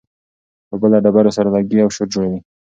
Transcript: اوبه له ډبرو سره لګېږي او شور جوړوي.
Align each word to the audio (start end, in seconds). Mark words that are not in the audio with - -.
اوبه 0.71 0.87
له 0.93 0.99
ډبرو 1.03 1.35
سره 1.37 1.53
لګېږي 1.55 1.83
او 1.83 1.89
شور 1.95 2.07
جوړوي. 2.13 2.39